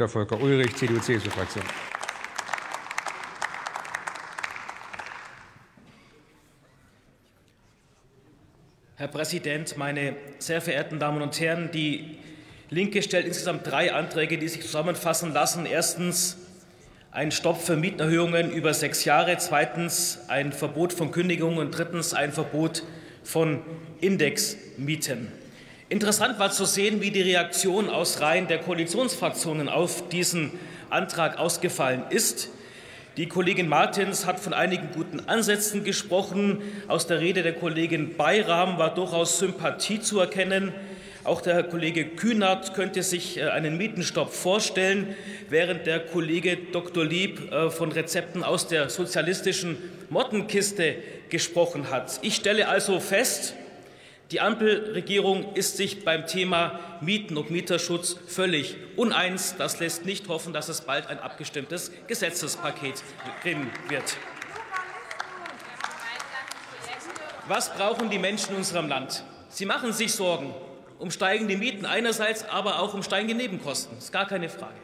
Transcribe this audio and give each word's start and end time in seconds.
Dr. 0.00 0.08
Volker 0.08 0.40
Ulrich, 0.40 0.74
CDU-CSU-Fraktion. 0.76 1.62
Herr 8.96 9.08
Präsident, 9.08 9.76
meine 9.76 10.16
sehr 10.38 10.62
verehrten 10.62 10.98
Damen 10.98 11.20
und 11.20 11.38
Herren! 11.38 11.70
Die 11.70 12.16
Linke 12.70 13.02
stellt 13.02 13.26
insgesamt 13.26 13.66
drei 13.66 13.92
Anträge, 13.92 14.38
die 14.38 14.48
sich 14.48 14.62
zusammenfassen 14.62 15.34
lassen. 15.34 15.66
Erstens 15.66 16.38
ein 17.10 17.30
Stopp 17.30 17.60
für 17.60 17.76
Mietenerhöhungen 17.76 18.52
über 18.52 18.72
sechs 18.72 19.04
Jahre, 19.04 19.36
zweitens 19.36 20.20
ein 20.28 20.54
Verbot 20.54 20.94
von 20.94 21.10
Kündigungen 21.10 21.58
und 21.58 21.72
drittens 21.72 22.14
ein 22.14 22.32
Verbot 22.32 22.84
von 23.22 23.60
Indexmieten. 24.00 25.30
Interessant 25.90 26.38
war 26.38 26.52
zu 26.52 26.66
sehen, 26.66 27.00
wie 27.00 27.10
die 27.10 27.20
Reaktion 27.20 27.90
aus 27.90 28.20
Reihen 28.20 28.46
der 28.46 28.58
Koalitionsfraktionen 28.58 29.68
auf 29.68 30.08
diesen 30.08 30.52
Antrag 30.88 31.36
ausgefallen 31.36 32.04
ist. 32.10 32.48
Die 33.16 33.26
Kollegin 33.26 33.68
Martins 33.68 34.24
hat 34.24 34.38
von 34.38 34.54
einigen 34.54 34.90
guten 34.94 35.18
Ansätzen 35.18 35.82
gesprochen. 35.82 36.62
Aus 36.86 37.08
der 37.08 37.18
Rede 37.18 37.42
der 37.42 37.54
Kollegin 37.54 38.16
Bayram 38.16 38.78
war 38.78 38.94
durchaus 38.94 39.40
Sympathie 39.40 40.00
zu 40.00 40.20
erkennen. 40.20 40.72
Auch 41.24 41.40
der 41.40 41.54
Herr 41.54 41.64
Kollege 41.64 42.04
Kühnert 42.04 42.72
könnte 42.74 43.02
sich 43.02 43.38
äh, 43.38 43.48
einen 43.48 43.76
Mietenstopp 43.76 44.32
vorstellen, 44.32 45.16
während 45.48 45.88
der 45.88 45.98
Kollege 45.98 46.56
Dr. 46.70 47.04
Lieb 47.04 47.52
äh, 47.52 47.68
von 47.68 47.90
Rezepten 47.90 48.44
aus 48.44 48.68
der 48.68 48.90
sozialistischen 48.90 49.76
Mottenkiste 50.08 50.94
gesprochen 51.30 51.90
hat. 51.90 52.20
Ich 52.22 52.36
stelle 52.36 52.68
also 52.68 53.00
fest, 53.00 53.54
die 54.30 54.40
Ampelregierung 54.40 55.54
ist 55.54 55.76
sich 55.76 56.04
beim 56.04 56.26
Thema 56.26 56.78
Mieten 57.00 57.36
und 57.36 57.50
Mieterschutz 57.50 58.16
völlig 58.28 58.76
uneins. 58.96 59.56
Das 59.58 59.80
lässt 59.80 60.06
nicht 60.06 60.28
hoffen, 60.28 60.52
dass 60.52 60.68
es 60.68 60.82
bald 60.82 61.08
ein 61.08 61.18
abgestimmtes 61.18 61.90
Gesetzespaket 62.06 63.02
geben 63.42 63.70
wird. 63.88 64.16
Was 67.48 67.74
brauchen 67.74 68.10
die 68.10 68.18
Menschen 68.18 68.50
in 68.50 68.58
unserem 68.58 68.88
Land? 68.88 69.24
Sie 69.48 69.66
machen 69.66 69.92
sich 69.92 70.12
Sorgen 70.12 70.54
um 71.00 71.10
steigende 71.10 71.56
Mieten 71.56 71.86
einerseits, 71.86 72.44
aber 72.44 72.78
auch 72.78 72.94
um 72.94 73.02
steigende 73.02 73.34
Nebenkosten. 73.34 73.96
Das 73.96 74.04
ist 74.04 74.12
gar 74.12 74.28
keine 74.28 74.48
Frage. 74.48 74.76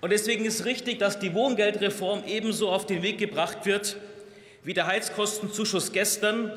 Und 0.00 0.10
deswegen 0.10 0.44
ist 0.44 0.64
richtig, 0.64 0.98
dass 0.98 1.20
die 1.20 1.32
Wohngeldreform 1.32 2.24
ebenso 2.26 2.70
auf 2.70 2.86
den 2.86 3.02
Weg 3.02 3.18
gebracht 3.18 3.64
wird 3.64 3.96
wie 4.64 4.74
der 4.74 4.86
Heizkostenzuschuss 4.86 5.92
gestern 5.92 6.52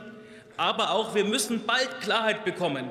aber 0.58 0.92
auch 0.92 1.16
wir 1.16 1.25
müssen 1.25 1.66
bald 1.66 2.02
Klarheit 2.02 2.45
bekommen 2.45 2.89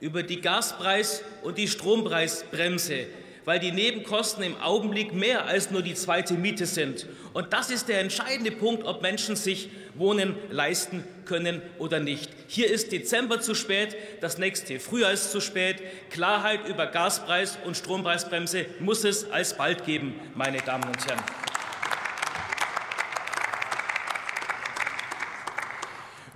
über 0.00 0.22
die 0.22 0.40
Gaspreis- 0.40 1.22
und 1.42 1.58
die 1.58 1.68
Strompreisbremse, 1.68 3.06
weil 3.44 3.58
die 3.58 3.72
Nebenkosten 3.72 4.44
im 4.44 4.60
Augenblick 4.60 5.12
mehr 5.12 5.46
als 5.46 5.70
nur 5.70 5.82
die 5.82 5.94
zweite 5.94 6.34
Miete 6.34 6.66
sind. 6.66 7.06
Und 7.32 7.52
das 7.52 7.70
ist 7.70 7.88
der 7.88 8.00
entscheidende 8.00 8.50
Punkt, 8.50 8.84
ob 8.84 9.02
Menschen 9.02 9.36
sich 9.36 9.70
Wohnen 9.94 10.36
leisten 10.50 11.02
können 11.24 11.62
oder 11.78 11.98
nicht. 11.98 12.30
Hier 12.46 12.70
ist 12.70 12.92
Dezember 12.92 13.40
zu 13.40 13.54
spät, 13.54 13.96
das 14.20 14.38
nächste 14.38 14.78
Frühjahr 14.78 15.12
ist 15.12 15.32
zu 15.32 15.40
spät. 15.40 15.82
Klarheit 16.10 16.68
über 16.68 16.86
Gaspreis- 16.86 17.58
und 17.64 17.76
Strompreisbremse 17.76 18.66
muss 18.80 19.04
es 19.04 19.30
alsbald 19.30 19.84
geben, 19.84 20.14
meine 20.34 20.58
Damen 20.58 20.84
und 20.84 21.06
Herren. 21.06 21.47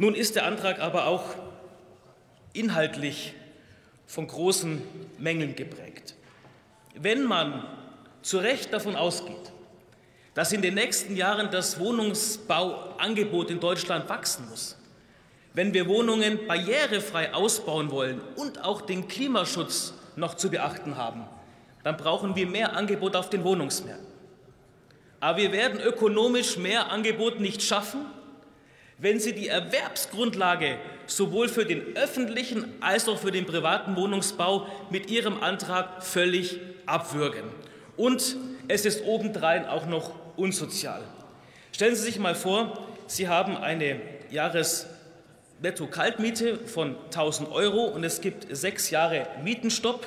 Nun 0.02 0.16
ist 0.16 0.34
der 0.34 0.46
Antrag 0.46 0.80
aber 0.80 1.06
auch 1.06 1.22
inhaltlich 2.54 3.34
von 4.04 4.26
großen 4.26 4.82
Mängeln 5.18 5.54
geprägt. 5.54 6.16
Wenn 6.96 7.22
man 7.22 7.62
zu 8.20 8.38
Recht 8.38 8.72
davon 8.72 8.96
ausgeht, 8.96 9.52
dass 10.34 10.52
in 10.52 10.60
den 10.60 10.74
nächsten 10.74 11.14
Jahren 11.14 11.52
das 11.52 11.78
Wohnungsbauangebot 11.78 13.52
in 13.52 13.60
Deutschland 13.60 14.08
wachsen 14.08 14.48
muss, 14.50 14.76
wenn 15.54 15.72
wir 15.72 15.86
Wohnungen 15.86 16.48
barrierefrei 16.48 17.32
ausbauen 17.32 17.92
wollen 17.92 18.20
und 18.34 18.64
auch 18.64 18.80
den 18.80 19.06
Klimaschutz 19.06 19.94
noch 20.16 20.34
zu 20.34 20.50
beachten 20.50 20.96
haben, 20.96 21.26
dann 21.84 21.96
brauchen 21.96 22.34
wir 22.34 22.48
mehr 22.48 22.74
Angebot 22.74 23.14
auf 23.14 23.30
den 23.30 23.44
Wohnungsmärkten. 23.44 24.04
Aber 25.20 25.38
wir 25.38 25.52
werden 25.52 25.78
ökonomisch 25.78 26.56
mehr 26.56 26.90
Angebot 26.90 27.38
nicht 27.38 27.62
schaffen, 27.62 28.04
wenn 28.98 29.20
Sie 29.20 29.32
die 29.32 29.48
Erwerbsgrundlage 29.48 30.76
sowohl 31.06 31.48
für 31.48 31.64
den 31.64 31.96
öffentlichen 31.96 32.74
als 32.80 33.08
auch 33.08 33.18
für 33.18 33.32
den 33.32 33.46
privaten 33.46 33.96
Wohnungsbau 33.96 34.66
mit 34.90 35.10
Ihrem 35.10 35.42
Antrag 35.42 36.02
völlig 36.02 36.60
abwürgen. 36.86 37.44
Und 37.96 38.36
es 38.68 38.84
ist 38.84 39.02
obendrein 39.04 39.66
auch 39.66 39.86
noch 39.86 40.12
unsozial. 40.36 41.02
Stellen 41.72 41.96
Sie 41.96 42.02
sich 42.02 42.18
mal 42.18 42.34
vor, 42.34 42.86
Sie 43.06 43.28
haben 43.28 43.56
eine 43.56 44.00
Jahres-Netto-Kaltmiete 44.30 46.58
von 46.58 46.96
1000 47.06 47.50
Euro 47.50 47.84
und 47.84 48.04
es 48.04 48.20
gibt 48.20 48.54
sechs 48.54 48.90
Jahre 48.90 49.26
Mietenstopp. 49.42 50.06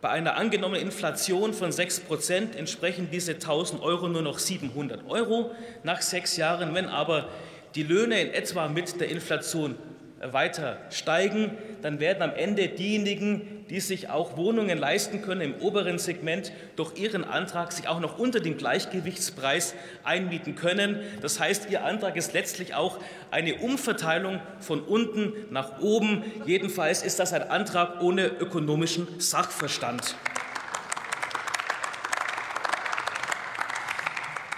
Bei 0.00 0.10
einer 0.10 0.36
angenommenen 0.36 0.82
Inflation 0.82 1.54
von 1.54 1.72
6 1.72 2.00
Prozent 2.00 2.54
entsprechen 2.54 3.08
diese 3.10 3.32
1000 3.32 3.82
Euro 3.82 4.08
nur 4.08 4.22
noch 4.22 4.38
700 4.38 5.08
Euro 5.08 5.50
nach 5.82 6.00
sechs 6.00 6.36
Jahren. 6.36 6.72
Wenn 6.74 6.88
aber 6.88 7.28
die 7.76 7.82
Löhne 7.82 8.20
in 8.20 8.32
etwa 8.32 8.68
mit 8.68 9.00
der 9.00 9.08
Inflation 9.10 9.76
weiter 10.20 10.78
steigen, 10.90 11.50
dann 11.82 12.00
werden 12.00 12.22
am 12.22 12.34
Ende 12.34 12.68
diejenigen, 12.68 13.66
die 13.68 13.80
sich 13.80 14.08
auch 14.08 14.36
Wohnungen 14.38 14.78
leisten 14.78 15.20
können 15.20 15.42
im 15.42 15.54
oberen 15.60 15.98
Segment, 15.98 16.52
durch 16.76 16.98
ihren 16.98 17.22
Antrag 17.22 17.72
sich 17.72 17.86
auch 17.86 18.00
noch 18.00 18.18
unter 18.18 18.40
dem 18.40 18.56
Gleichgewichtspreis 18.56 19.74
einmieten 20.04 20.54
können. 20.54 21.00
Das 21.20 21.38
heißt, 21.38 21.68
Ihr 21.70 21.84
Antrag 21.84 22.16
ist 22.16 22.32
letztlich 22.32 22.74
auch 22.74 22.98
eine 23.30 23.56
Umverteilung 23.56 24.40
von 24.58 24.80
unten 24.80 25.32
nach 25.50 25.80
oben. 25.80 26.24
Jedenfalls 26.46 27.02
ist 27.02 27.18
das 27.18 27.34
ein 27.34 27.50
Antrag 27.50 28.00
ohne 28.00 28.26
ökonomischen 28.26 29.06
Sachverstand. 29.20 30.16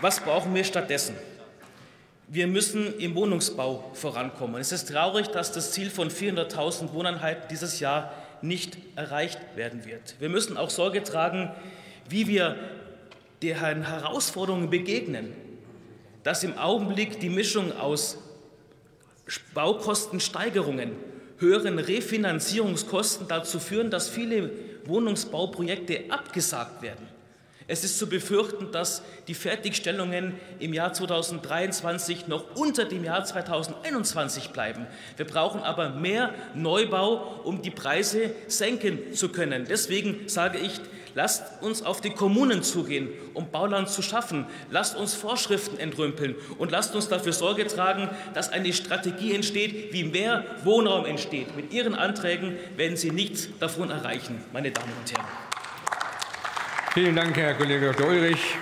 Was 0.00 0.20
brauchen 0.20 0.54
wir 0.54 0.62
stattdessen? 0.62 1.16
Wir 2.30 2.46
müssen 2.46 2.98
im 2.98 3.14
Wohnungsbau 3.14 3.90
vorankommen. 3.94 4.60
Es 4.60 4.70
ist 4.70 4.90
traurig, 4.90 5.28
dass 5.28 5.50
das 5.50 5.72
Ziel 5.72 5.88
von 5.88 6.10
400.000 6.10 6.92
Wohneinheiten 6.92 7.44
dieses 7.50 7.80
Jahr 7.80 8.12
nicht 8.42 8.76
erreicht 8.96 9.40
werden 9.56 9.86
wird. 9.86 10.14
Wir 10.18 10.28
müssen 10.28 10.58
auch 10.58 10.68
Sorge 10.68 11.02
tragen, 11.02 11.50
wie 12.08 12.28
wir 12.28 12.56
den 13.40 13.56
Herausforderungen 13.56 14.68
begegnen, 14.68 15.32
dass 16.22 16.44
im 16.44 16.58
Augenblick 16.58 17.18
die 17.20 17.30
Mischung 17.30 17.72
aus 17.72 18.18
Baukostensteigerungen, 19.54 20.92
höheren 21.38 21.78
Refinanzierungskosten 21.78 23.26
dazu 23.28 23.58
führen, 23.58 23.90
dass 23.90 24.08
viele 24.08 24.50
Wohnungsbauprojekte 24.84 26.04
abgesagt 26.10 26.82
werden. 26.82 27.06
Es 27.70 27.84
ist 27.84 27.98
zu 27.98 28.08
befürchten, 28.08 28.72
dass 28.72 29.02
die 29.28 29.34
Fertigstellungen 29.34 30.40
im 30.58 30.72
Jahr 30.72 30.94
2023 30.94 32.26
noch 32.26 32.56
unter 32.56 32.86
dem 32.86 33.04
Jahr 33.04 33.22
2021 33.26 34.50
bleiben. 34.50 34.86
Wir 35.18 35.26
brauchen 35.26 35.60
aber 35.60 35.90
mehr 35.90 36.34
Neubau, 36.54 37.42
um 37.44 37.60
die 37.60 37.70
Preise 37.70 38.30
senken 38.46 39.12
zu 39.12 39.28
können. 39.28 39.66
Deswegen 39.68 40.30
sage 40.30 40.56
ich, 40.58 40.80
lasst 41.14 41.62
uns 41.62 41.82
auf 41.82 42.00
die 42.00 42.08
Kommunen 42.08 42.62
zugehen, 42.62 43.10
um 43.34 43.50
Bauland 43.50 43.90
zu 43.90 44.00
schaffen. 44.00 44.46
Lasst 44.70 44.96
uns 44.96 45.12
Vorschriften 45.12 45.78
entrümpeln 45.78 46.36
und 46.56 46.70
lasst 46.70 46.94
uns 46.94 47.08
dafür 47.08 47.34
Sorge 47.34 47.66
tragen, 47.66 48.08
dass 48.32 48.50
eine 48.50 48.72
Strategie 48.72 49.34
entsteht, 49.34 49.92
wie 49.92 50.04
mehr 50.04 50.42
Wohnraum 50.64 51.04
entsteht. 51.04 51.54
Mit 51.54 51.70
Ihren 51.74 51.94
Anträgen 51.94 52.56
werden 52.76 52.96
Sie 52.96 53.10
nichts 53.10 53.50
davon 53.60 53.90
erreichen, 53.90 54.42
meine 54.54 54.70
Damen 54.70 54.92
und 54.98 55.12
Herren. 55.12 55.47
Vielen 56.94 57.15
Dank, 57.15 57.37
Herr 57.37 57.54
Kollege 57.54 57.93
Dr. 57.93 58.08
Ulrich. 58.08 58.56